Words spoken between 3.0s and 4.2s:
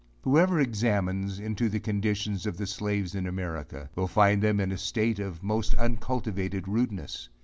in America will